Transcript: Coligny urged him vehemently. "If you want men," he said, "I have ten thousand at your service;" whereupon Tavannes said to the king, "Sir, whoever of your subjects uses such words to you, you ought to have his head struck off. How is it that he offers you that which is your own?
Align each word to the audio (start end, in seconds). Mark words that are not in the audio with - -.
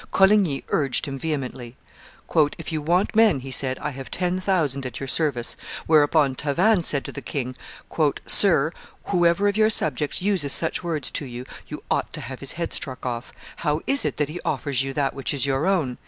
Coligny 0.09 0.63
urged 0.69 1.05
him 1.05 1.19
vehemently. 1.19 1.75
"If 2.57 2.71
you 2.71 2.81
want 2.81 3.15
men," 3.15 3.41
he 3.41 3.51
said, 3.51 3.77
"I 3.77 3.91
have 3.91 4.09
ten 4.09 4.39
thousand 4.39 4.83
at 4.87 4.99
your 4.99 5.05
service;" 5.05 5.55
whereupon 5.85 6.33
Tavannes 6.33 6.87
said 6.87 7.05
to 7.05 7.11
the 7.11 7.21
king, 7.21 7.55
"Sir, 8.25 8.71
whoever 9.09 9.47
of 9.47 9.57
your 9.57 9.69
subjects 9.69 10.19
uses 10.19 10.53
such 10.53 10.83
words 10.83 11.11
to 11.11 11.25
you, 11.25 11.45
you 11.67 11.83
ought 11.91 12.11
to 12.13 12.21
have 12.21 12.39
his 12.39 12.53
head 12.53 12.73
struck 12.73 13.05
off. 13.05 13.31
How 13.57 13.81
is 13.85 14.03
it 14.03 14.17
that 14.17 14.29
he 14.29 14.41
offers 14.43 14.81
you 14.81 14.91
that 14.93 15.13
which 15.13 15.35
is 15.35 15.45
your 15.45 15.67
own? 15.67 15.99